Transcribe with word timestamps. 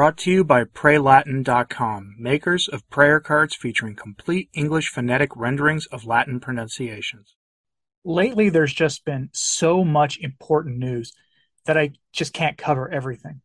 Brought 0.00 0.16
to 0.20 0.30
you 0.30 0.44
by 0.44 0.64
PrayLatin.com, 0.64 2.14
makers 2.18 2.68
of 2.68 2.88
prayer 2.88 3.20
cards 3.20 3.54
featuring 3.54 3.96
complete 3.96 4.48
English 4.54 4.88
phonetic 4.88 5.36
renderings 5.36 5.84
of 5.84 6.06
Latin 6.06 6.40
pronunciations. 6.40 7.36
Lately, 8.02 8.48
there's 8.48 8.72
just 8.72 9.04
been 9.04 9.28
so 9.34 9.84
much 9.84 10.18
important 10.18 10.78
news 10.78 11.12
that 11.66 11.76
I 11.76 11.90
just 12.14 12.32
can't 12.32 12.56
cover 12.56 12.90
everything. 12.90 13.42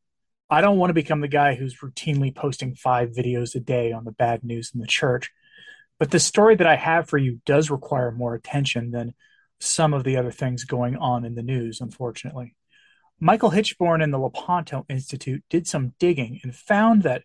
I 0.49 0.61
don't 0.61 0.77
want 0.77 0.91
to 0.91 0.93
become 0.93 1.19
the 1.19 1.27
guy 1.27 1.55
who's 1.55 1.81
routinely 1.81 2.33
posting 2.33 2.73
five 2.73 3.09
videos 3.09 3.53
a 3.55 3.59
day 3.59 3.91
on 3.91 4.05
the 4.05 4.13
bad 4.13 4.45
news 4.45 4.71
in 4.73 4.79
the 4.79 4.87
church, 4.87 5.31
but 5.99 6.11
the 6.11 6.21
story 6.21 6.55
that 6.55 6.67
I 6.67 6.77
have 6.77 7.09
for 7.09 7.17
you 7.17 7.41
does 7.45 7.69
require 7.69 8.13
more 8.13 8.33
attention 8.33 8.91
than 8.91 9.13
some 9.59 9.93
of 9.93 10.05
the 10.05 10.15
other 10.15 10.31
things 10.31 10.63
going 10.63 10.95
on 10.95 11.25
in 11.25 11.35
the 11.35 11.43
news, 11.43 11.81
unfortunately. 11.81 12.55
Michael 13.19 13.51
Hichborn 13.51 14.03
and 14.03 14.13
the 14.13 14.19
Lepanto 14.19 14.85
Institute 14.89 15.43
did 15.49 15.67
some 15.67 15.93
digging 15.99 16.39
and 16.43 16.55
found 16.55 17.03
that, 17.03 17.23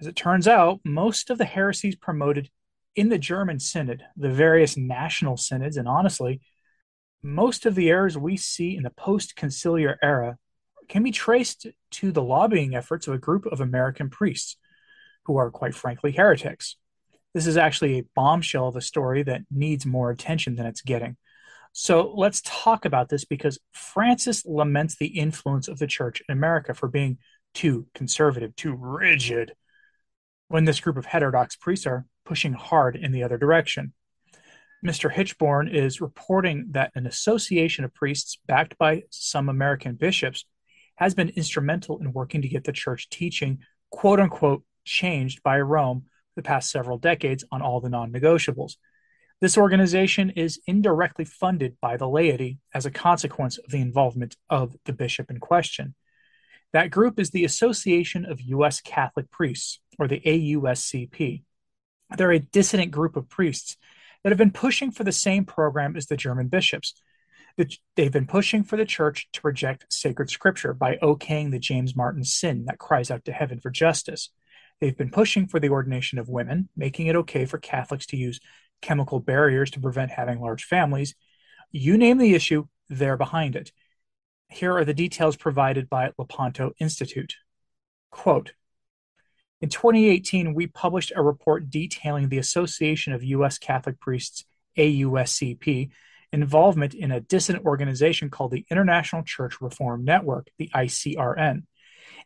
as 0.00 0.06
it 0.06 0.14
turns 0.14 0.46
out, 0.46 0.80
most 0.84 1.30
of 1.30 1.38
the 1.38 1.44
heresies 1.44 1.96
promoted 1.96 2.50
in 2.94 3.08
the 3.08 3.18
German 3.18 3.58
Synod, 3.58 4.02
the 4.16 4.28
various 4.28 4.76
national 4.76 5.38
synods, 5.38 5.78
and 5.78 5.88
honestly, 5.88 6.42
most 7.22 7.64
of 7.64 7.74
the 7.74 7.88
errors 7.88 8.18
we 8.18 8.36
see 8.36 8.76
in 8.76 8.82
the 8.82 8.90
post 8.90 9.34
conciliar 9.36 9.96
era 10.02 10.36
can 10.88 11.02
be 11.02 11.12
traced 11.12 11.66
to 11.90 12.12
the 12.12 12.22
lobbying 12.22 12.74
efforts 12.74 13.08
of 13.08 13.14
a 13.14 13.18
group 13.18 13.46
of 13.46 13.60
American 13.60 14.10
priests 14.10 14.56
who 15.24 15.36
are, 15.36 15.50
quite 15.50 15.74
frankly, 15.74 16.12
heretics. 16.12 16.76
This 17.32 17.46
is 17.46 17.56
actually 17.56 17.98
a 17.98 18.04
bombshell 18.14 18.68
of 18.68 18.76
a 18.76 18.82
story 18.82 19.22
that 19.22 19.42
needs 19.50 19.86
more 19.86 20.10
attention 20.10 20.56
than 20.56 20.66
it's 20.66 20.82
getting. 20.82 21.16
So 21.72 22.12
let's 22.14 22.42
talk 22.44 22.84
about 22.84 23.08
this 23.08 23.24
because 23.24 23.58
Francis 23.72 24.44
laments 24.44 24.96
the 24.96 25.06
influence 25.06 25.68
of 25.68 25.78
the 25.78 25.86
church 25.86 26.22
in 26.28 26.32
America 26.32 26.74
for 26.74 26.88
being 26.88 27.18
too 27.54 27.86
conservative, 27.94 28.54
too 28.56 28.74
rigid, 28.74 29.54
when 30.48 30.64
this 30.64 30.80
group 30.80 30.98
of 30.98 31.06
heterodox 31.06 31.56
priests 31.56 31.86
are 31.86 32.06
pushing 32.26 32.52
hard 32.52 32.94
in 32.94 33.12
the 33.12 33.22
other 33.22 33.38
direction. 33.38 33.94
Mr. 34.84 35.10
Hichborn 35.10 35.72
is 35.72 36.00
reporting 36.00 36.66
that 36.72 36.92
an 36.94 37.06
association 37.06 37.84
of 37.84 37.94
priests 37.94 38.36
backed 38.46 38.76
by 38.78 39.04
some 39.10 39.48
American 39.48 39.94
bishops 39.94 40.44
has 40.96 41.14
been 41.14 41.30
instrumental 41.30 41.98
in 42.00 42.12
working 42.12 42.42
to 42.42 42.48
get 42.48 42.64
the 42.64 42.72
church 42.72 43.08
teaching, 43.08 43.60
quote 43.90 44.20
unquote, 44.20 44.64
changed 44.84 45.42
by 45.42 45.60
Rome 45.60 46.04
the 46.36 46.42
past 46.42 46.70
several 46.70 46.98
decades 46.98 47.44
on 47.50 47.62
all 47.62 47.80
the 47.80 47.88
non 47.88 48.12
negotiables. 48.12 48.72
This 49.42 49.58
organization 49.58 50.30
is 50.30 50.60
indirectly 50.68 51.24
funded 51.24 51.76
by 51.80 51.96
the 51.96 52.08
laity 52.08 52.58
as 52.72 52.86
a 52.86 52.92
consequence 52.92 53.58
of 53.58 53.72
the 53.72 53.80
involvement 53.80 54.36
of 54.48 54.76
the 54.84 54.92
bishop 54.92 55.32
in 55.32 55.40
question. 55.40 55.96
That 56.72 56.92
group 56.92 57.18
is 57.18 57.30
the 57.30 57.44
Association 57.44 58.24
of 58.24 58.40
U.S. 58.40 58.80
Catholic 58.80 59.32
Priests, 59.32 59.80
or 59.98 60.06
the 60.06 60.20
AUSCP. 60.20 61.42
They're 62.16 62.30
a 62.30 62.38
dissident 62.38 62.92
group 62.92 63.16
of 63.16 63.28
priests 63.28 63.76
that 64.22 64.30
have 64.30 64.38
been 64.38 64.52
pushing 64.52 64.92
for 64.92 65.02
the 65.02 65.10
same 65.10 65.44
program 65.44 65.96
as 65.96 66.06
the 66.06 66.16
German 66.16 66.46
bishops. 66.46 66.94
They've 67.96 68.12
been 68.12 68.28
pushing 68.28 68.62
for 68.62 68.76
the 68.76 68.84
church 68.84 69.28
to 69.32 69.40
reject 69.42 69.92
sacred 69.92 70.30
scripture 70.30 70.72
by 70.72 70.98
okaying 71.02 71.50
the 71.50 71.58
James 71.58 71.96
Martin 71.96 72.22
sin 72.22 72.66
that 72.66 72.78
cries 72.78 73.10
out 73.10 73.24
to 73.24 73.32
heaven 73.32 73.58
for 73.58 73.70
justice. 73.70 74.30
They've 74.80 74.96
been 74.96 75.10
pushing 75.10 75.48
for 75.48 75.58
the 75.58 75.70
ordination 75.70 76.20
of 76.20 76.28
women, 76.28 76.68
making 76.76 77.08
it 77.08 77.16
okay 77.16 77.44
for 77.44 77.58
Catholics 77.58 78.06
to 78.06 78.16
use 78.16 78.38
chemical 78.82 79.20
barriers 79.20 79.70
to 79.70 79.80
prevent 79.80 80.10
having 80.10 80.40
large 80.40 80.64
families. 80.64 81.14
You 81.70 81.96
name 81.96 82.18
the 82.18 82.34
issue, 82.34 82.66
they're 82.88 83.16
behind 83.16 83.56
it. 83.56 83.72
Here 84.48 84.76
are 84.76 84.84
the 84.84 84.92
details 84.92 85.36
provided 85.36 85.88
by 85.88 86.10
Lepanto 86.18 86.72
Institute. 86.78 87.36
Quote, 88.10 88.52
in 89.62 89.68
2018, 89.68 90.54
we 90.54 90.66
published 90.66 91.12
a 91.14 91.22
report 91.22 91.70
detailing 91.70 92.28
the 92.28 92.38
Association 92.38 93.12
of 93.12 93.22
U.S. 93.22 93.58
Catholic 93.58 94.00
Priests, 94.00 94.44
AUSCP, 94.76 95.90
involvement 96.32 96.94
in 96.94 97.12
a 97.12 97.20
dissident 97.20 97.64
organization 97.64 98.28
called 98.28 98.50
the 98.50 98.66
International 98.70 99.22
Church 99.22 99.60
Reform 99.60 100.04
Network, 100.04 100.48
the 100.58 100.68
ICRN, 100.74 101.62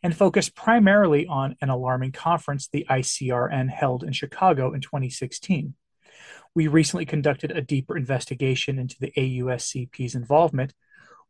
and 0.01 0.17
focused 0.17 0.55
primarily 0.55 1.27
on 1.27 1.55
an 1.61 1.69
alarming 1.69 2.11
conference 2.11 2.67
the 2.67 2.87
ICRN 2.89 3.69
held 3.69 4.03
in 4.03 4.13
Chicago 4.13 4.73
in 4.73 4.81
2016 4.81 5.75
we 6.55 6.67
recently 6.67 7.05
conducted 7.05 7.51
a 7.51 7.61
deeper 7.61 7.97
investigation 7.97 8.79
into 8.79 8.95
the 8.99 9.11
AUSCP's 9.15 10.15
involvement 10.15 10.73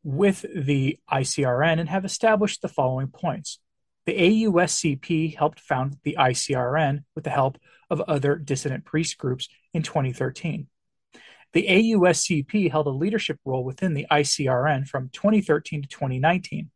with 0.03 0.45
the 0.55 0.99
ICRN 1.11 1.79
and 1.79 1.89
have 1.89 2.05
established 2.05 2.61
the 2.61 2.69
following 2.69 3.07
points. 3.07 3.59
The 4.05 4.17
AUSCP 4.45 5.35
helped 5.35 5.59
found 5.59 5.97
the 6.03 6.15
ICRN 6.17 7.03
with 7.13 7.25
the 7.25 7.29
help 7.29 7.57
of 7.89 8.01
other 8.01 8.35
dissident 8.35 8.85
priest 8.85 9.17
groups 9.17 9.49
in 9.73 9.83
2013. 9.83 10.67
The 11.53 11.67
AUSCP 11.67 12.71
held 12.71 12.87
a 12.87 12.91
leadership 12.91 13.39
role 13.43 13.63
within 13.63 13.93
the 13.93 14.07
ICRN 14.09 14.87
from 14.87 15.09
2013 15.09 15.81
to 15.81 15.87
2019. 15.87 16.69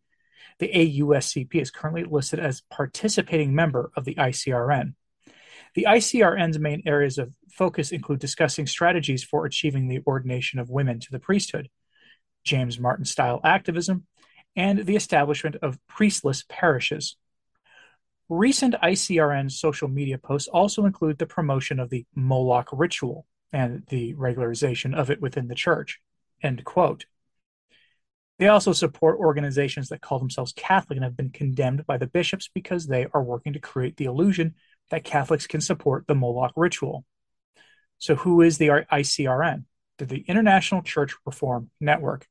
The 0.60 0.68
AUSCP 0.68 1.56
is 1.56 1.72
currently 1.72 2.04
listed 2.04 2.40
as 2.40 2.64
participating 2.70 3.56
member 3.56 3.92
of 3.96 4.06
the 4.06 4.16
ICRN. 4.16 4.96
The 5.74 5.88
ICRN's 5.90 6.60
main 6.60 6.84
areas 6.86 7.18
of 7.18 7.32
focus 7.52 7.92
include 7.92 8.20
discussing 8.20 8.68
strategies 8.68 9.24
for 9.24 9.46
achieving 9.46 9.88
the 9.88 10.02
ordination 10.06 10.60
of 10.60 10.70
women 10.70 11.00
to 11.00 11.12
the 11.12 11.20
priesthood, 11.20 11.70
James 12.44 12.80
Martin 12.80 13.06
style 13.06 13.40
activism, 13.44 14.06
and 14.56 14.86
the 14.86 14.98
establishment 14.98 15.56
of 15.62 15.80
priestless 15.88 16.44
parishes. 16.50 17.16
Recent 18.28 18.76
ICRN 18.84 19.52
social 19.52 19.88
media 19.88 20.18
posts 20.18 20.50
also 20.50 20.86
include 20.86 21.18
the 21.18 21.26
promotion 21.26 21.80
of 21.80 21.90
the 21.90 22.06
Moloch 22.16 22.70
ritual 22.72 23.26
and 23.54 23.84
the 23.90 24.14
regularization 24.16 24.96
of 24.96 25.10
it 25.10 25.22
within 25.22 25.48
the 25.48 25.56
church. 25.56 26.00
End 26.42 26.64
quote. 26.66 27.06
They 28.40 28.48
also 28.48 28.74
support 28.74 29.20
organizations 29.20 29.90
that 29.90 30.02
call 30.02 30.18
themselves 30.18 30.54
Catholic 30.54 30.98
and 30.98 31.04
have 31.04 31.16
been 31.16 31.30
condemned 31.30 31.86
by 31.86 31.98
the 31.98 32.08
bishops 32.08 32.50
because 32.54 32.88
they 32.88 33.06
are 33.14 33.22
working 33.22 33.54
to 33.54 33.60
create 33.60 33.98
the 33.98 34.06
illusion 34.06 34.56
that 34.92 35.04
Catholics 35.04 35.48
can 35.48 35.62
support 35.62 36.06
the 36.08 36.16
Moloch 36.16 36.54
ritual. 36.56 37.06
So, 37.98 38.16
who 38.16 38.42
is 38.42 38.58
the 38.58 38.68
ICRN? 38.68 39.66
the 40.06 40.24
International 40.28 40.82
Church 40.82 41.16
Reform 41.26 41.70
Network. 41.80 42.28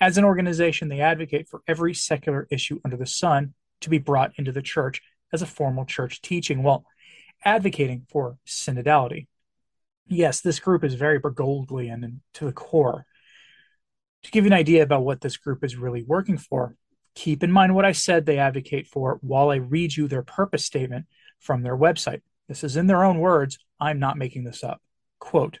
As 0.00 0.16
an 0.16 0.24
organization, 0.24 0.88
they 0.88 1.00
advocate 1.00 1.48
for 1.48 1.62
every 1.68 1.94
secular 1.94 2.46
issue 2.50 2.80
under 2.84 2.96
the 2.96 3.06
sun 3.06 3.54
to 3.82 3.90
be 3.90 3.98
brought 3.98 4.32
into 4.36 4.52
the 4.52 4.62
church 4.62 5.02
as 5.32 5.42
a 5.42 5.46
formal 5.46 5.84
church 5.84 6.22
teaching 6.22 6.62
while 6.62 6.84
advocating 7.44 8.06
for 8.10 8.38
synodality. 8.46 9.26
Yes, 10.08 10.40
this 10.40 10.58
group 10.58 10.82
is 10.82 10.94
very 10.94 11.20
Bergoglian 11.20 12.04
and 12.04 12.20
to 12.34 12.46
the 12.46 12.52
core. 12.52 13.06
To 14.24 14.30
give 14.30 14.44
you 14.44 14.50
an 14.50 14.58
idea 14.58 14.82
about 14.82 15.04
what 15.04 15.20
this 15.20 15.36
group 15.36 15.64
is 15.64 15.76
really 15.76 16.02
working 16.02 16.36
for, 16.36 16.76
keep 17.14 17.42
in 17.42 17.52
mind 17.52 17.74
what 17.74 17.84
I 17.84 17.92
said 17.92 18.26
they 18.26 18.38
advocate 18.38 18.86
for 18.86 19.18
while 19.22 19.50
I 19.50 19.56
read 19.56 19.96
you 19.96 20.08
their 20.08 20.22
purpose 20.22 20.64
statement 20.64 21.06
from 21.40 21.62
their 21.62 21.76
website. 21.76 22.22
This 22.48 22.64
is 22.64 22.76
in 22.76 22.86
their 22.86 23.04
own 23.04 23.18
words. 23.18 23.58
I'm 23.80 23.98
not 23.98 24.18
making 24.18 24.44
this 24.44 24.62
up. 24.62 24.80
Quote 25.18 25.58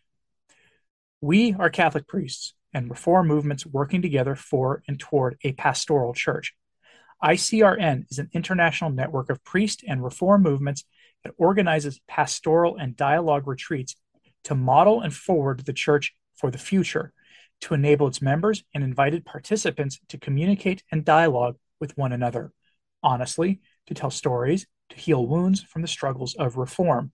We 1.20 1.54
are 1.58 1.70
Catholic 1.70 2.06
priests 2.06 2.54
and 2.72 2.88
reform 2.88 3.26
movements 3.26 3.66
working 3.66 4.02
together 4.02 4.34
for 4.34 4.82
and 4.86 4.98
toward 4.98 5.36
a 5.42 5.52
pastoral 5.52 6.14
church. 6.14 6.54
ICRN 7.22 8.04
is 8.10 8.18
an 8.18 8.30
international 8.32 8.90
network 8.90 9.28
of 9.28 9.44
priest 9.44 9.84
and 9.86 10.02
reform 10.02 10.42
movements 10.42 10.84
that 11.24 11.34
organizes 11.36 12.00
pastoral 12.08 12.76
and 12.76 12.96
dialogue 12.96 13.46
retreats 13.46 13.96
to 14.44 14.54
model 14.54 15.00
and 15.00 15.14
forward 15.14 15.60
the 15.60 15.72
church 15.72 16.14
for 16.34 16.50
the 16.50 16.58
future, 16.58 17.12
to 17.60 17.74
enable 17.74 18.06
its 18.06 18.22
members 18.22 18.64
and 18.74 18.82
invited 18.82 19.26
participants 19.26 20.00
to 20.08 20.18
communicate 20.18 20.82
and 20.90 21.04
dialogue 21.04 21.56
with 21.78 21.96
one 21.98 22.12
another, 22.12 22.52
honestly, 23.02 23.60
to 23.86 23.92
tell 23.92 24.10
stories, 24.10 24.66
to 24.90 24.96
heal 24.96 25.26
wounds 25.26 25.62
from 25.62 25.82
the 25.82 25.88
struggles 25.88 26.34
of 26.34 26.56
reform, 26.56 27.12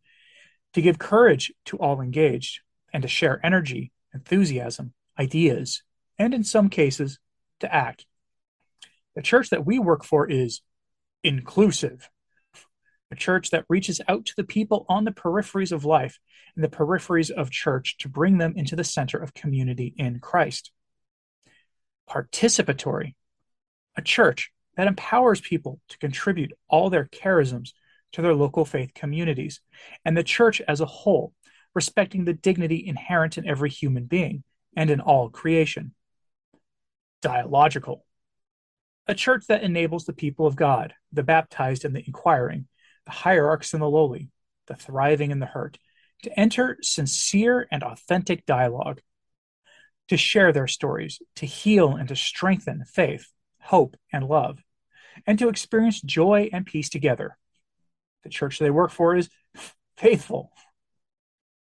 to 0.75 0.83
give 0.83 0.99
courage 0.99 1.53
to 1.67 1.77
all 1.79 2.01
engaged, 2.01 2.61
and 2.93 3.03
to 3.03 3.09
share 3.09 3.41
energy, 3.45 3.93
enthusiasm, 4.13 4.93
ideas, 5.19 5.83
and 6.19 6.35
in 6.35 6.45
some 6.45 6.69
cases, 6.69 7.19
to 7.61 7.73
act. 7.73 8.07
The 9.15 9.23
church 9.23 9.51
that 9.51 9.65
we 9.65 9.79
work 9.79 10.05
for 10.05 10.29
is 10.29 10.61
inclusive, 11.23 12.11
a 13.11 13.17
church 13.17 13.51
that 13.51 13.65
reaches 13.69 14.01
out 14.09 14.27
to 14.27 14.35
the 14.37 14.45
people 14.45 14.85
on 14.89 15.05
the 15.05 15.13
peripheries 15.13 15.73
of 15.73 15.85
life 15.85 16.19
and 16.55 16.65
the 16.65 16.69
peripheries 16.69 17.31
of 17.31 17.51
church 17.51 17.97
to 17.99 18.09
bring 18.09 18.39
them 18.39 18.55
into 18.57 18.77
the 18.77 18.85
center 18.85 19.19
of 19.19 19.35
community 19.35 19.95
in 19.97 20.19
Christ. 20.19 20.73
Participatory, 22.09 23.15
a 23.97 24.03
church 24.03 24.51
that 24.77 24.87
empowers 24.87 25.41
people 25.41 25.81
to 25.89 25.99
contribute 25.99 26.53
all 26.69 26.91
their 26.91 27.07
charisms 27.07 27.73
to 28.13 28.23
their 28.23 28.35
local 28.35 28.65
faith 28.65 28.93
communities, 28.95 29.61
and 30.05 30.17
the 30.17 30.23
church 30.23 30.61
as 30.69 30.81
a 30.81 30.87
whole, 30.87 31.33
respecting 31.75 32.25
the 32.25 32.33
dignity 32.33 32.87
inherent 32.87 33.37
in 33.37 33.47
every 33.47 33.71
human 33.71 34.05
being 34.05 34.43
and 34.77 34.91
in 34.91 35.01
all 35.01 35.29
creation. 35.29 35.93
Dialogical. 37.23 38.05
a 39.09 39.15
church 39.15 39.47
that 39.47 39.63
enables 39.63 40.05
the 40.05 40.13
people 40.13 40.47
of 40.47 40.57
God, 40.57 40.95
the 41.13 41.23
baptized 41.23 41.85
and 41.85 41.95
the 41.95 42.03
inquiring, 42.07 42.67
the 43.05 43.13
hierarchs 43.13 43.73
and 43.73 43.83
the 43.83 43.89
lowly, 43.89 44.31
the 44.67 44.75
thriving 44.75 45.31
and 45.31 45.41
the 45.41 45.47
hurt, 45.47 45.79
to 46.23 46.41
enter 46.41 46.77
sincere 46.83 47.69
and 47.71 47.83
authentic 47.83 48.45
dialogue, 48.47 49.01
to 50.09 50.17
share 50.17 50.53
their 50.53 50.67
stories, 50.67 51.21
to 51.37 51.47
heal 51.47 51.95
and 51.95 52.09
to 52.09 52.17
strengthen 52.17 52.85
faith, 52.85 53.27
hope, 53.61 53.97
and 54.13 54.27
love, 54.27 54.59
and 55.27 55.39
to 55.39 55.49
experience 55.49 56.01
joy 56.01 56.49
and 56.53 56.67
peace 56.67 56.89
together. 56.89 57.37
The 58.25 58.31
church 58.31 58.59
they 58.59 58.71
work 58.71 58.91
for 58.91 59.15
is 59.17 59.29
faithful. 59.97 60.51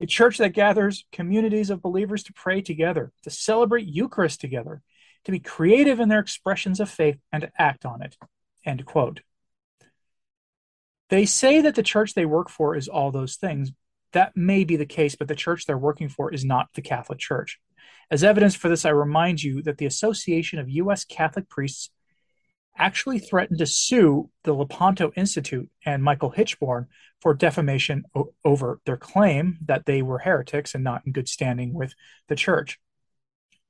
A 0.00 0.06
church 0.06 0.39
that 0.39 0.53
gathers 0.53 1.05
communities 1.12 1.71
of 1.71 1.81
believers 1.81 2.25
to 2.25 2.33
pray 2.33 2.61
together, 2.61 3.12
to 3.23 3.31
celebrate 3.31 3.87
Eucharist 3.87 4.41
together, 4.41 4.83
to 5.25 5.33
be 5.33 5.39
creative 5.39 6.00
in 6.00 6.09
their 6.09 6.19
expressions 6.19 6.81
of 6.81 6.91
faith 6.91 7.19
and 7.33 7.43
to 7.43 7.53
act 7.56 7.85
on 7.85 8.03
it. 8.03 8.17
End 8.65 8.85
quote. 8.85 9.21
They 11.09 11.27
say 11.27 11.61
that 11.61 11.75
the 11.75 11.83
church 11.83 12.15
they 12.15 12.27
work 12.27 12.49
for 12.49 12.75
is 12.75 12.89
all 12.89 13.11
those 13.11 13.37
things. 13.37 13.71
That 14.12 14.37
may 14.37 14.65
be 14.65 14.77
the 14.77 14.87
case, 14.87 15.15
but 15.15 15.29
the 15.29 15.35
church 15.35 15.67
they're 15.67 15.79
working 15.79 16.09
for 16.09 16.33
is 16.33 16.44
not 16.44 16.69
the 16.75 16.83
Catholic 16.83 17.19
Church. 17.19 17.61
As 18.11 18.25
evidence 18.25 18.55
for 18.55 18.69
this, 18.69 18.85
I 18.85 18.91
remind 18.91 19.43
you 19.43 19.62
that 19.62 19.79
the 19.79 19.87
Association 19.87 20.59
of 20.59 20.69
U.S. 20.69 21.05
Catholic 21.05 21.49
Priests 21.49 21.91
actually 22.77 23.19
threatened 23.19 23.59
to 23.59 23.67
sue 23.67 24.31
the 24.45 24.53
Lepanto 24.53 25.13
Institute 25.17 25.69
and 25.85 26.03
Michael 26.03 26.33
Hichborn 26.33 26.87
for 27.21 27.35
defamation 27.35 28.05
o- 28.15 28.33
over 28.45 28.81
their 28.87 28.97
claim 28.97 29.59
that 29.67 29.87
they 29.87 30.03
were 30.03 30.19
heretics 30.19 30.75
and 30.75 30.83
not 30.83 31.03
in 31.07 31.13
good 31.13 31.29
standing 31.29 31.75
with 31.75 31.95
the 32.29 32.37
church. 32.37 32.79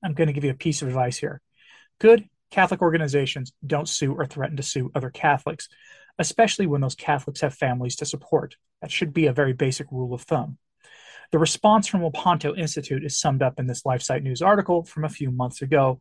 I'm 0.03 0.15
going 0.15 0.29
to 0.29 0.33
give 0.33 0.45
you 0.45 0.51
a 0.51 0.55
piece 0.55 0.83
of 0.83 0.89
advice 0.89 1.19
here. 1.19 1.41
Good 1.99 2.29
Catholic 2.51 2.83
organizations 2.83 3.53
don't 3.67 3.89
sue 3.89 4.15
or 4.15 4.27
threaten 4.27 4.57
to 4.57 4.63
sue 4.63 4.91
other 4.95 5.11
Catholics, 5.11 5.69
especially 6.19 6.67
when 6.67 6.81
those 6.81 6.95
Catholics 6.95 7.41
have 7.41 7.55
families 7.55 7.97
to 7.97 8.07
support. 8.07 8.57
That 8.81 8.91
should 8.91 9.15
be 9.15 9.27
a 9.27 9.33
very 9.33 9.53
basic 9.53 9.87
rule 9.91 10.15
of 10.15 10.23
thumb. 10.23 10.59
The 11.31 11.39
response 11.39 11.87
from 11.87 12.05
Lepanto 12.05 12.55
Institute 12.55 13.05
is 13.05 13.19
summed 13.19 13.43
up 13.43 13.59
in 13.59 13.67
this 13.67 13.83
LifeSite 13.85 14.23
News 14.23 14.43
article 14.43 14.85
from 14.85 15.05
a 15.05 15.09
few 15.09 15.31
months 15.31 15.63
ago, 15.63 16.01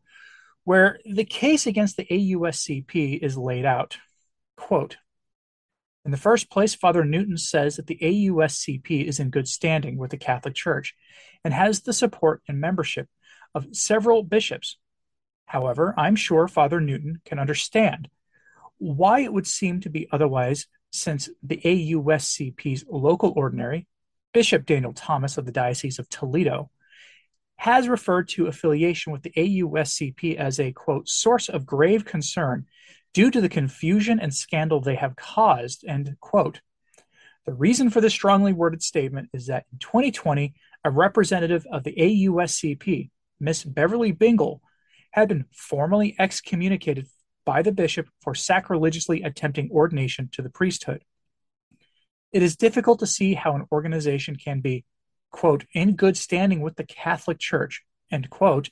where 0.63 0.99
the 1.05 1.25
case 1.25 1.65
against 1.65 1.97
the 1.97 2.05
AUSCP 2.05 3.19
is 3.19 3.37
laid 3.37 3.65
out. 3.65 3.97
Quote 4.57 4.97
In 6.05 6.11
the 6.11 6.17
first 6.17 6.49
place, 6.49 6.75
Father 6.75 7.03
Newton 7.03 7.37
says 7.37 7.75
that 7.75 7.87
the 7.87 7.97
AUSCP 8.01 9.05
is 9.05 9.19
in 9.19 9.29
good 9.29 9.47
standing 9.47 9.97
with 9.97 10.11
the 10.11 10.17
Catholic 10.17 10.55
Church 10.55 10.95
and 11.43 11.53
has 11.53 11.81
the 11.81 11.93
support 11.93 12.41
and 12.47 12.59
membership 12.59 13.07
of 13.55 13.67
several 13.75 14.23
bishops. 14.23 14.77
However, 15.45 15.93
I'm 15.97 16.15
sure 16.15 16.47
Father 16.47 16.79
Newton 16.79 17.21
can 17.25 17.39
understand 17.39 18.07
why 18.77 19.19
it 19.19 19.33
would 19.33 19.47
seem 19.47 19.81
to 19.81 19.89
be 19.89 20.07
otherwise, 20.11 20.67
since 20.91 21.29
the 21.43 21.57
AUSCP's 21.57 22.85
local 22.89 23.33
ordinary, 23.35 23.87
Bishop 24.33 24.65
Daniel 24.65 24.93
Thomas 24.93 25.37
of 25.37 25.45
the 25.45 25.51
Diocese 25.51 25.99
of 25.99 26.09
Toledo, 26.09 26.71
has 27.61 27.87
referred 27.87 28.27
to 28.27 28.47
affiliation 28.47 29.13
with 29.13 29.23
the 29.23 29.31
AUSCP 29.31 30.35
as 30.35 30.59
a 30.59 30.71
quote 30.71 31.07
source 31.07 31.47
of 31.47 31.65
grave 31.65 32.05
concern 32.05 32.65
due 33.13 33.29
to 33.29 33.41
the 33.41 33.49
confusion 33.49 34.19
and 34.19 34.33
scandal 34.33 34.81
they 34.81 34.95
have 34.95 35.15
caused 35.15 35.85
end 35.87 36.15
quote 36.19 36.61
the 37.45 37.53
reason 37.53 37.89
for 37.89 38.01
this 38.01 38.13
strongly 38.13 38.53
worded 38.53 38.83
statement 38.83 39.29
is 39.33 39.47
that 39.47 39.65
in 39.71 39.79
2020 39.79 40.53
a 40.83 40.89
representative 40.89 41.65
of 41.71 41.83
the 41.83 41.93
AUSCP 41.93 43.09
Miss 43.41 43.63
Beverly 43.63 44.11
Bingle, 44.11 44.61
had 45.11 45.27
been 45.27 45.45
formally 45.51 46.15
excommunicated 46.19 47.07
by 47.43 47.61
the 47.61 47.71
bishop 47.71 48.07
for 48.21 48.33
sacrilegiously 48.33 49.23
attempting 49.23 49.69
ordination 49.71 50.29
to 50.31 50.41
the 50.41 50.49
priesthood. 50.49 51.03
It 52.31 52.43
is 52.43 52.55
difficult 52.55 52.99
to 52.99 53.07
see 53.07 53.33
how 53.33 53.55
an 53.55 53.65
organization 53.71 54.37
can 54.37 54.61
be, 54.61 54.85
quote, 55.31 55.65
in 55.73 55.95
good 55.95 56.17
standing 56.17 56.61
with 56.61 56.75
the 56.75 56.83
Catholic 56.83 57.39
Church, 57.39 57.83
end 58.11 58.29
quote, 58.29 58.69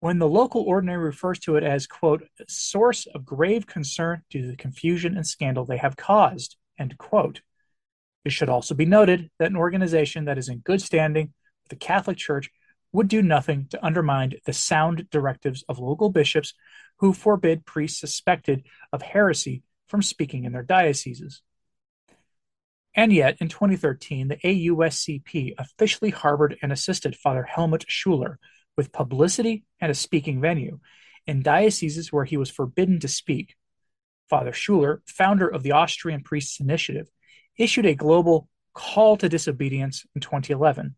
when 0.00 0.18
the 0.18 0.28
local 0.28 0.62
ordinary 0.62 0.98
refers 0.98 1.38
to 1.38 1.56
it 1.56 1.62
as, 1.62 1.86
quote, 1.86 2.24
source 2.48 3.06
of 3.06 3.24
grave 3.24 3.66
concern 3.66 4.22
due 4.30 4.42
to 4.42 4.48
the 4.48 4.56
confusion 4.56 5.16
and 5.16 5.26
scandal 5.26 5.64
they 5.64 5.76
have 5.76 5.96
caused, 5.96 6.56
end 6.78 6.98
quote. 6.98 7.40
It 8.24 8.32
should 8.32 8.48
also 8.48 8.74
be 8.74 8.84
noted 8.84 9.30
that 9.38 9.50
an 9.50 9.56
organization 9.56 10.24
that 10.24 10.38
is 10.38 10.48
in 10.48 10.58
good 10.58 10.82
standing 10.82 11.32
with 11.62 11.70
the 11.70 11.76
Catholic 11.76 12.16
Church 12.16 12.50
would 12.92 13.08
do 13.08 13.22
nothing 13.22 13.66
to 13.70 13.84
undermine 13.84 14.32
the 14.44 14.52
sound 14.52 15.08
directives 15.10 15.64
of 15.68 15.78
local 15.78 16.10
bishops 16.10 16.54
who 16.98 17.12
forbid 17.12 17.64
priests 17.64 18.00
suspected 18.00 18.64
of 18.92 19.02
heresy 19.02 19.62
from 19.88 20.02
speaking 20.02 20.44
in 20.44 20.52
their 20.52 20.62
dioceses. 20.62 21.42
And 22.94 23.12
yet, 23.12 23.38
in 23.40 23.48
2013, 23.48 24.28
the 24.28 24.36
AUSCP 24.36 25.54
officially 25.58 26.10
harbored 26.10 26.58
and 26.62 26.72
assisted 26.72 27.16
Father 27.16 27.42
Helmut 27.42 27.86
Schuller 27.88 28.36
with 28.76 28.92
publicity 28.92 29.64
and 29.80 29.90
a 29.90 29.94
speaking 29.94 30.40
venue 30.40 30.80
in 31.26 31.42
dioceses 31.42 32.12
where 32.12 32.24
he 32.24 32.36
was 32.36 32.50
forbidden 32.50 33.00
to 33.00 33.08
speak. 33.08 33.56
Father 34.28 34.52
Schuller, 34.52 34.98
founder 35.06 35.48
of 35.48 35.62
the 35.62 35.72
Austrian 35.72 36.22
Priests 36.22 36.60
Initiative, 36.60 37.08
issued 37.56 37.86
a 37.86 37.94
global 37.94 38.48
call 38.74 39.16
to 39.18 39.28
disobedience 39.28 40.04
in 40.14 40.20
2011 40.20 40.96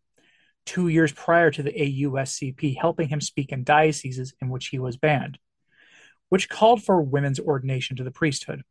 two 0.65 0.87
years 0.87 1.11
prior 1.11 1.51
to 1.51 1.63
the 1.63 1.71
AUSCP 1.71 2.75
helping 2.79 3.07
him 3.07 3.21
speak 3.21 3.51
in 3.51 3.63
dioceses 3.63 4.33
in 4.41 4.49
which 4.49 4.67
he 4.67 4.79
was 4.79 4.97
banned, 4.97 5.37
which 6.29 6.49
called 6.49 6.83
for 6.83 7.01
women's 7.01 7.39
ordination 7.39 7.95
to 7.97 8.03
the 8.03 8.11
priesthood. 8.11 8.63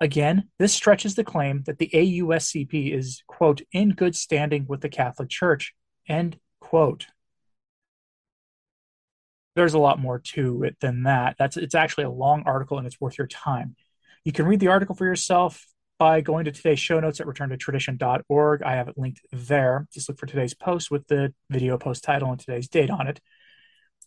Again, 0.00 0.48
this 0.58 0.72
stretches 0.72 1.14
the 1.14 1.24
claim 1.24 1.62
that 1.66 1.78
the 1.78 1.88
AUSCP 1.92 2.92
is, 2.96 3.22
quote, 3.26 3.62
in 3.72 3.90
good 3.90 4.16
standing 4.16 4.66
with 4.68 4.80
the 4.80 4.88
Catholic 4.88 5.28
Church, 5.28 5.74
end 6.08 6.38
quote. 6.60 7.06
There's 9.54 9.74
a 9.74 9.78
lot 9.78 10.00
more 10.00 10.18
to 10.18 10.64
it 10.64 10.76
than 10.80 11.04
that. 11.04 11.36
That's 11.38 11.56
it's 11.56 11.76
actually 11.76 12.04
a 12.04 12.10
long 12.10 12.42
article 12.44 12.76
and 12.76 12.86
it's 12.86 13.00
worth 13.00 13.18
your 13.18 13.28
time. 13.28 13.76
You 14.24 14.32
can 14.32 14.46
read 14.46 14.58
the 14.58 14.68
article 14.68 14.96
for 14.96 15.04
yourself 15.04 15.64
by 15.98 16.20
going 16.20 16.46
to 16.46 16.52
today's 16.52 16.80
show 16.80 16.98
notes 16.98 17.20
at 17.20 17.26
returntotradition.org. 17.26 18.62
I 18.62 18.74
have 18.74 18.88
it 18.88 18.98
linked 18.98 19.20
there. 19.32 19.86
Just 19.92 20.08
look 20.08 20.18
for 20.18 20.26
today's 20.26 20.54
post 20.54 20.90
with 20.90 21.06
the 21.06 21.32
video 21.50 21.78
post 21.78 22.02
title 22.02 22.30
and 22.30 22.40
today's 22.40 22.68
date 22.68 22.90
on 22.90 23.06
it. 23.06 23.20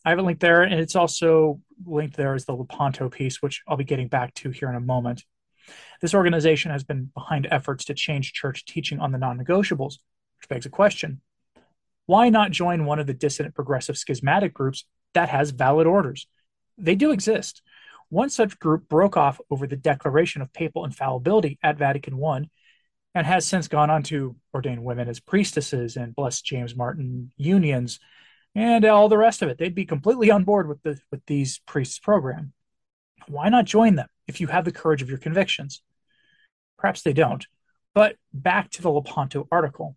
I 0.04 0.10
have 0.10 0.20
it 0.20 0.24
linked 0.24 0.42
there, 0.42 0.62
and 0.62 0.80
it's 0.80 0.96
also 0.96 1.62
linked 1.86 2.18
there 2.18 2.34
as 2.34 2.46
the 2.46 2.54
Lepanto 2.54 3.10
piece, 3.10 3.42
which 3.42 3.64
I'll 3.68 3.78
be 3.78 3.84
getting 3.84 4.08
back 4.08 4.34
to 4.36 4.52
here 4.52 4.70
in 4.70 4.76
a 4.76 4.82
moment. 4.82 5.24
This 6.02 6.14
organization 6.14 6.72
has 6.72 6.84
been 6.84 7.12
behind 7.14 7.48
efforts 7.50 7.86
to 7.86 7.94
change 7.94 8.34
church 8.34 8.66
teaching 8.66 9.00
on 9.00 9.12
the 9.12 9.18
non 9.18 9.38
negotiables, 9.38 9.98
which 10.40 10.50
begs 10.50 10.66
a 10.66 10.70
question 10.70 11.22
why 12.08 12.30
not 12.30 12.52
join 12.52 12.86
one 12.86 13.00
of 13.00 13.06
the 13.06 13.14
dissident 13.14 13.54
progressive 13.54 13.98
schismatic 13.98 14.54
groups 14.54 14.86
that 15.14 15.30
has 15.30 15.52
valid 15.52 15.86
orders? 15.86 16.26
They 16.78 16.96
do 16.96 17.12
exist. 17.12 17.62
One 18.10 18.30
such 18.30 18.58
group 18.60 18.88
broke 18.88 19.18
off 19.18 19.42
over 19.52 19.68
the 19.68 19.76
declaration 19.76 20.42
of 20.42 20.54
papal 20.54 20.86
infallibility 20.86 21.60
at 21.62 21.78
Vatican 21.78 22.24
I 22.24 22.50
and 23.14 23.28
has 23.28 23.46
since 23.46 23.68
gone 23.68 23.90
on 23.90 24.04
to 24.04 24.38
ordain 24.54 24.84
women 24.84 25.10
as 25.10 25.20
priestesses 25.20 25.98
and 25.98 26.16
bless 26.16 26.42
James 26.42 26.76
Martin 26.76 27.32
unions 27.36 28.00
and 28.56 28.86
all 28.86 29.10
the 29.10 29.18
rest 29.18 29.42
of 29.42 29.50
it. 29.50 29.58
They'd 29.58 29.76
be 29.76 29.86
completely 29.86 30.32
on 30.32 30.46
board 30.46 30.70
with 30.70 30.82
the 30.84 30.98
with 31.12 31.26
these 31.26 31.60
priests 31.68 32.00
program. 32.00 32.54
Why 33.28 33.50
not 33.50 33.66
join 33.66 33.96
them 33.96 34.08
if 34.28 34.42
you 34.42 34.48
have 34.48 34.66
the 34.66 34.72
courage 34.72 35.02
of 35.02 35.10
your 35.10 35.18
convictions? 35.18 35.82
Perhaps 36.78 37.02
they 37.02 37.14
don't. 37.14 37.46
But 37.94 38.16
back 38.34 38.70
to 38.72 38.82
the 38.82 38.92
Lepanto 38.92 39.48
article. 39.52 39.96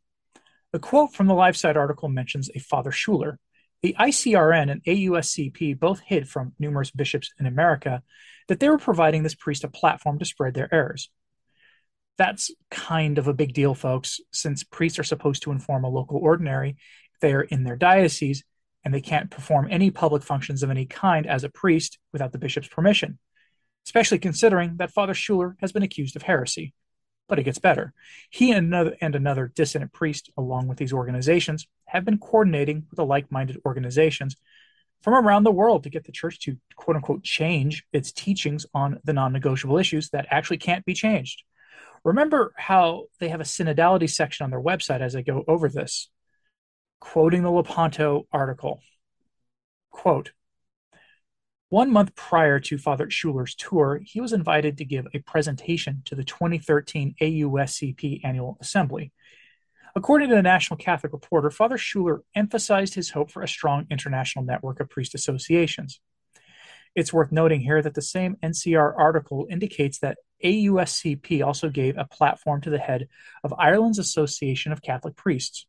The 0.72 0.78
quote 0.78 1.12
from 1.12 1.26
the 1.26 1.34
LifeSite 1.34 1.76
article 1.76 2.08
mentions 2.08 2.48
a 2.54 2.60
Father 2.60 2.90
Schuller, 2.90 3.36
the 3.82 3.96
ICRN 3.98 4.70
and 4.70 4.84
AUSCP 4.84 5.78
both 5.78 6.00
hid 6.00 6.28
from 6.28 6.52
numerous 6.58 6.90
bishops 6.90 7.32
in 7.38 7.46
America 7.46 8.02
that 8.48 8.60
they 8.60 8.68
were 8.68 8.78
providing 8.78 9.22
this 9.22 9.34
priest 9.34 9.64
a 9.64 9.68
platform 9.68 10.18
to 10.18 10.24
spread 10.24 10.54
their 10.54 10.72
errors. 10.72 11.10
That's 12.18 12.50
kind 12.70 13.16
of 13.18 13.28
a 13.28 13.34
big 13.34 13.54
deal, 13.54 13.74
folks, 13.74 14.20
since 14.32 14.62
priests 14.62 14.98
are 14.98 15.04
supposed 15.04 15.42
to 15.44 15.52
inform 15.52 15.84
a 15.84 15.88
local 15.88 16.18
ordinary 16.18 16.76
if 17.14 17.20
they 17.20 17.32
are 17.32 17.42
in 17.42 17.64
their 17.64 17.76
diocese 17.76 18.44
and 18.84 18.92
they 18.92 19.00
can't 19.00 19.30
perform 19.30 19.68
any 19.70 19.90
public 19.90 20.22
functions 20.22 20.62
of 20.62 20.70
any 20.70 20.86
kind 20.86 21.26
as 21.26 21.44
a 21.44 21.48
priest 21.48 21.98
without 22.12 22.32
the 22.32 22.38
bishop's 22.38 22.68
permission, 22.68 23.18
especially 23.86 24.18
considering 24.18 24.76
that 24.76 24.92
Father 24.92 25.14
Schuller 25.14 25.54
has 25.60 25.72
been 25.72 25.82
accused 25.82 26.16
of 26.16 26.22
heresy. 26.22 26.74
But 27.28 27.38
it 27.38 27.44
gets 27.44 27.58
better. 27.58 27.92
He 28.28 28.50
and 28.50 28.66
another, 28.66 28.96
and 29.00 29.14
another 29.14 29.52
dissident 29.54 29.92
priest, 29.92 30.30
along 30.36 30.66
with 30.66 30.78
these 30.78 30.92
organizations, 30.92 31.66
have 31.86 32.04
been 32.04 32.18
coordinating 32.18 32.86
with 32.90 32.96
the 32.96 33.04
like 33.04 33.30
minded 33.30 33.58
organizations 33.64 34.36
from 35.02 35.14
around 35.14 35.44
the 35.44 35.52
world 35.52 35.84
to 35.84 35.90
get 35.90 36.04
the 36.04 36.12
church 36.12 36.40
to 36.40 36.56
quote 36.76 36.96
unquote 36.96 37.22
change 37.22 37.84
its 37.92 38.12
teachings 38.12 38.66
on 38.74 38.98
the 39.04 39.12
non 39.12 39.32
negotiable 39.32 39.78
issues 39.78 40.10
that 40.10 40.26
actually 40.30 40.58
can't 40.58 40.84
be 40.84 40.94
changed. 40.94 41.42
Remember 42.04 42.52
how 42.56 43.04
they 43.20 43.28
have 43.28 43.40
a 43.40 43.44
synodality 43.44 44.10
section 44.10 44.44
on 44.44 44.50
their 44.50 44.60
website 44.60 45.00
as 45.00 45.14
I 45.14 45.22
go 45.22 45.44
over 45.46 45.68
this. 45.68 46.10
Quoting 46.98 47.42
the 47.42 47.50
Lepanto 47.50 48.26
article 48.32 48.80
quote, 49.90 50.32
One 51.70 51.92
month 51.92 52.16
prior 52.16 52.58
to 52.58 52.78
Father 52.78 53.06
Schuller's 53.06 53.54
tour, 53.54 54.00
he 54.04 54.20
was 54.20 54.32
invited 54.32 54.76
to 54.78 54.84
give 54.84 55.06
a 55.14 55.20
presentation 55.20 56.02
to 56.06 56.16
the 56.16 56.24
2013 56.24 57.14
AUSCP 57.20 58.24
Annual 58.24 58.58
Assembly. 58.60 59.12
According 59.94 60.30
to 60.30 60.34
the 60.34 60.42
National 60.42 60.78
Catholic 60.78 61.12
Reporter, 61.12 61.48
Father 61.48 61.76
Schuller 61.76 62.22
emphasized 62.34 62.94
his 62.94 63.10
hope 63.10 63.30
for 63.30 63.44
a 63.44 63.48
strong 63.48 63.86
international 63.88 64.44
network 64.44 64.80
of 64.80 64.90
priest 64.90 65.14
associations. 65.14 66.00
It's 66.96 67.12
worth 67.12 67.30
noting 67.30 67.60
here 67.60 67.80
that 67.80 67.94
the 67.94 68.02
same 68.02 68.36
NCR 68.42 68.92
article 68.98 69.46
indicates 69.48 70.00
that 70.00 70.18
AUSCP 70.44 71.46
also 71.46 71.68
gave 71.68 71.96
a 71.96 72.04
platform 72.04 72.60
to 72.62 72.70
the 72.70 72.78
head 72.78 73.06
of 73.44 73.54
Ireland's 73.56 74.00
Association 74.00 74.72
of 74.72 74.82
Catholic 74.82 75.14
Priests, 75.14 75.66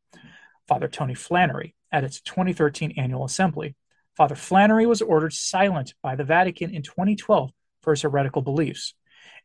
Father 0.68 0.88
Tony 0.88 1.14
Flannery, 1.14 1.76
at 1.92 2.04
its 2.04 2.22
2013 2.22 2.96
annual 2.98 3.24
assembly. 3.24 3.76
Father 4.16 4.36
Flannery 4.36 4.86
was 4.86 5.02
ordered 5.02 5.34
silent 5.34 5.94
by 6.02 6.16
the 6.16 6.24
Vatican 6.24 6.74
in 6.74 6.82
2012 6.82 7.52
for 7.82 7.92
his 7.92 8.02
heretical 8.02 8.42
beliefs. 8.42 8.94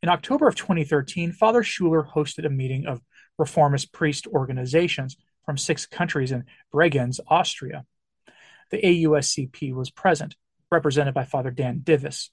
In 0.03 0.09
October 0.09 0.49
of 0.49 0.57
2013, 0.57 1.33
Father 1.33 1.63
Schuller 1.63 2.07
hosted 2.07 2.45
a 2.45 2.51
meeting 2.51 2.87
of 2.87 3.01
reformist 3.39 3.93
priest 3.93 4.27
organizations 4.27 5.17
from 5.45 5.57
six 5.57 5.87
countries 5.87 6.33
in 6.33 6.45
Bregenz, 6.73 7.21
Austria. 7.29 7.85
The 8.71 8.83
AUSCP 8.83 9.73
was 9.73 9.91
present, 9.91 10.35
represented 10.71 11.15
by 11.15 11.25
Father 11.25 11.51
Dan 11.51 11.81
Divis. 11.81 12.31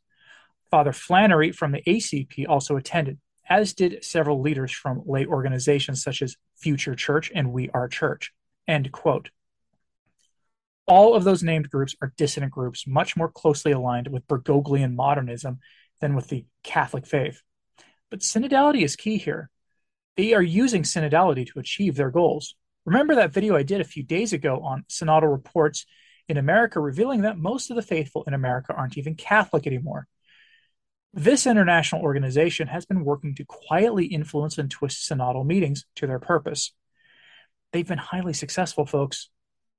Father 0.72 0.92
Flannery 0.92 1.52
from 1.52 1.72
the 1.72 1.84
ACP 1.84 2.48
also 2.50 2.76
attended, 2.76 3.20
as 3.48 3.74
did 3.74 4.04
several 4.04 4.42
leaders 4.42 4.72
from 4.72 5.04
lay 5.06 5.26
organizations 5.26 6.02
such 6.02 6.22
as 6.24 6.38
Future 6.56 6.96
Church 6.96 7.32
and 7.36 7.52
We 7.52 7.70
Are 7.70 7.88
Church. 7.88 8.34
End 8.68 8.92
quote. 8.92 9.30
All 10.86 11.16
of 11.16 11.24
those 11.24 11.44
named 11.44 11.70
groups 11.70 11.96
are 12.02 12.14
dissident 12.18 12.52
groups, 12.52 12.86
much 12.86 13.16
more 13.16 13.30
closely 13.30 13.72
aligned 13.72 14.10
with 14.10 14.28
Bergoglian 14.28 14.96
modernism 14.96 15.60
than 16.02 16.16
with 16.16 16.28
the 16.28 16.46
Catholic 16.64 17.06
faith. 17.06 17.42
But 18.10 18.20
synodality 18.20 18.84
is 18.84 18.96
key 18.96 19.18
here. 19.18 19.50
They 20.18 20.34
are 20.34 20.42
using 20.42 20.84
synodality 20.84 21.48
to 21.48 21.60
achieve 21.60 21.96
their 21.96 22.12
goals. 22.12 22.56
Remember 22.86 23.16
that 23.16 23.34
video 23.34 23.56
I 23.56 23.64
did 23.64 23.82
a 23.82 23.86
few 23.86 24.04
days 24.04 24.34
ago 24.34 24.62
on 24.62 24.86
synodal 24.90 25.32
reports 25.32 25.86
in 26.28 26.38
America, 26.38 26.80
revealing 26.80 27.22
that 27.22 27.38
most 27.38 27.70
of 27.70 27.76
the 27.76 27.82
faithful 27.82 28.24
in 28.28 28.34
America 28.34 28.74
aren't 28.74 28.98
even 28.98 29.16
Catholic 29.16 29.66
anymore. 29.66 30.08
This 31.14 31.46
international 31.46 32.02
organization 32.02 32.68
has 32.68 32.86
been 32.86 33.06
working 33.06 33.36
to 33.36 33.46
quietly 33.46 34.06
influence 34.06 34.58
and 34.58 34.70
twist 34.70 35.10
synodal 35.10 35.46
meetings 35.46 35.86
to 35.96 36.08
their 36.08 36.20
purpose. 36.20 36.74
They've 37.72 37.88
been 37.88 37.98
highly 37.98 38.34
successful, 38.34 38.86
folks. 38.86 39.30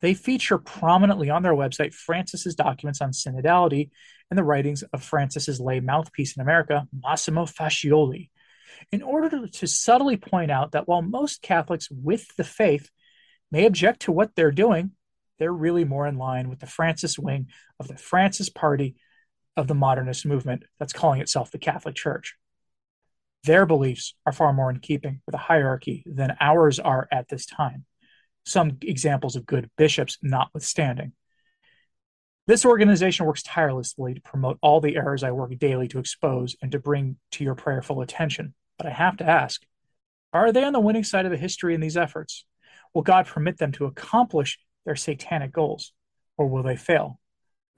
They 0.01 0.15
feature 0.15 0.59
prominently 0.59 1.31
on 1.31 1.43
their 1.43 1.55
website 1.55 1.95
Francis's 1.95 2.55
documents 2.55 3.01
on 3.01 3.13
synodality 3.13 3.91
and 4.31 4.39
the 4.39 4.45
writings 4.45 4.83
of 4.93 5.03
Francis's 5.03 5.61
lay 5.61 5.81
mouthpiece 5.81 6.37
in 6.37 6.43
America, 6.43 6.87
Massimo 6.93 7.47
Faggioli, 7.47 8.31
in 8.93 9.03
order 9.03 9.31
to, 9.31 9.49
to 9.49 9.67
subtly 9.67 10.17
point 10.17 10.51
out 10.51 10.73
that 10.73 10.87
while 10.89 11.03
most 11.03 11.43
Catholics 11.43 11.89
with 11.91 12.27
the 12.37 12.45
faith 12.45 12.91
may 13.51 13.67
object 13.67 14.01
to 14.01 14.13
what 14.13 14.35
they're 14.35 14.51
doing, 14.51 14.91
they're 15.39 15.53
really 15.53 15.85
more 15.85 16.07
in 16.07 16.19
line 16.19 16.49
with 16.49 16.61
the 16.61 16.67
Francis 16.67 17.19
wing 17.19 17.49
of 17.81 17.89
the 17.89 17.97
Francis 17.97 18.49
party 18.49 18.97
of 19.57 19.69
the 19.69 19.75
modernist 19.75 20.27
movement 20.27 20.65
that's 20.79 20.93
calling 20.93 21.21
itself 21.21 21.51
the 21.51 21.59
Catholic 21.59 21.95
Church. 21.95 22.35
Their 23.45 23.67
beliefs 23.67 24.15
are 24.27 24.33
far 24.33 24.53
more 24.53 24.71
in 24.71 24.81
keeping 24.81 25.21
with 25.27 25.35
a 25.35 25.39
hierarchy 25.39 26.03
than 26.07 26.37
ours 26.41 26.79
are 26.79 27.09
at 27.13 27.29
this 27.29 27.47
time 27.47 27.85
some 28.45 28.79
examples 28.83 29.37
of 29.37 29.47
good 29.47 29.71
bishops 29.77 30.19
notwithstanding. 30.23 31.13
This 32.47 32.67
organization 32.67 33.25
works 33.25 33.43
tirelessly 33.43 34.15
to 34.15 34.21
promote 34.21 34.59
all 34.61 34.81
the 34.81 34.97
errors 34.97 35.23
I 35.23 35.31
work 35.31 35.57
daily 35.59 35.89
to 35.89 35.99
expose 35.99 36.57
and 36.61 36.71
to 36.73 36.79
bring 36.79 37.17
to 37.33 37.45
your 37.45 37.55
prayerful 37.55 38.03
attention. 38.03 38.55
But 38.77 38.87
I 38.87 38.91
have 38.91 39.17
to 39.19 39.29
ask 39.29 39.63
are 40.33 40.51
they 40.51 40.65
on 40.65 40.73
the 40.73 40.81
winning 40.81 41.05
side 41.05 41.27
of 41.27 41.31
the 41.31 41.39
history 41.39 41.75
in 41.75 41.81
these 41.81 41.97
efforts? 41.97 42.45
Will 42.93 43.03
God 43.03 43.27
permit 43.27 43.59
them 43.59 43.73
to 43.73 43.85
accomplish 43.85 44.59
their 44.85 44.97
satanic 44.97 45.53
goals, 45.53 45.93
or 46.37 46.49
will 46.49 46.65
they 46.65 46.77
fail? 46.77 47.21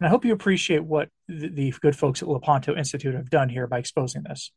And 0.00 0.06
I 0.06 0.10
hope 0.10 0.24
you 0.24 0.32
appreciate 0.32 0.82
what 0.82 1.10
the, 1.28 1.72
good 1.80 1.96
folks 1.96 2.22
at 2.22 2.28
Lepanto 2.28 2.74
Institute 2.74 3.14
have 3.14 3.30
done 3.30 3.50
here 3.50 3.66
by 3.66 3.78
exposing 3.78 4.22
this. 4.22 4.52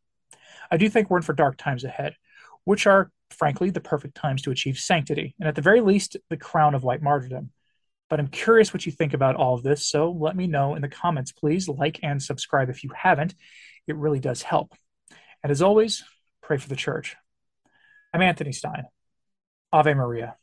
I 0.71 0.77
do 0.77 0.89
think 0.89 1.09
we're 1.09 1.17
in 1.17 1.23
for 1.23 1.33
dark 1.33 1.57
times 1.57 1.83
ahead, 1.83 2.15
which 2.63 2.87
are 2.87 3.11
frankly, 3.31 3.69
the 3.69 3.79
perfect 3.79 4.15
times 4.15 4.41
to 4.43 4.51
achieve 4.51 4.77
sanctity, 4.77 5.35
and 5.39 5.47
at 5.47 5.55
the 5.55 5.61
very 5.61 5.81
least, 5.81 6.17
the 6.29 6.37
crown 6.37 6.75
of 6.75 6.83
white 6.83 7.01
martyrdom. 7.01 7.51
But 8.09 8.19
I'm 8.19 8.27
curious 8.27 8.73
what 8.73 8.85
you 8.85 8.91
think 8.91 9.13
about 9.13 9.35
all 9.35 9.53
of 9.53 9.63
this, 9.63 9.85
so 9.85 10.11
let 10.11 10.35
me 10.35 10.47
know 10.47 10.75
in 10.75 10.81
the 10.81 10.89
comments. 10.89 11.31
Please 11.31 11.67
like 11.67 11.99
and 12.01 12.21
subscribe 12.21 12.69
if 12.69 12.83
you 12.83 12.89
haven't. 12.95 13.35
It 13.87 13.95
really 13.95 14.19
does 14.19 14.41
help. 14.41 14.73
And 15.43 15.51
as 15.51 15.61
always, 15.61 16.03
pray 16.41 16.57
for 16.57 16.69
the 16.69 16.75
church. 16.75 17.15
I'm 18.13 18.21
Anthony 18.21 18.51
Stine. 18.51 18.85
Ave 19.71 19.93
Maria. 19.93 20.35